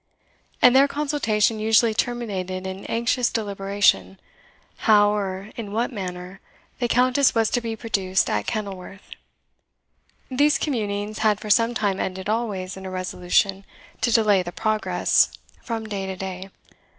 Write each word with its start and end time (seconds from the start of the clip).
And 0.63 0.75
their 0.75 0.87
consultation 0.87 1.59
usually 1.59 1.93
terminated 1.93 2.65
in 2.65 2.85
anxious 2.87 3.29
deliberation 3.31 4.19
how, 4.87 5.11
or 5.11 5.51
in 5.55 5.71
what 5.73 5.91
manner, 5.93 6.41
the 6.79 6.87
Countess 6.87 7.35
was 7.35 7.51
to 7.51 7.61
be 7.61 7.75
produced 7.75 8.27
at 8.27 8.47
Kenilworth. 8.47 9.11
These 10.31 10.57
communings 10.57 11.19
had 11.19 11.39
for 11.39 11.51
some 11.51 11.75
time 11.75 11.99
ended 11.99 12.29
always 12.29 12.75
in 12.75 12.87
a 12.87 12.89
resolution 12.89 13.63
to 14.01 14.11
delay 14.11 14.41
the 14.41 14.51
Progress 14.51 15.33
from 15.61 15.85
day 15.87 16.07
to 16.07 16.15
day. 16.15 16.49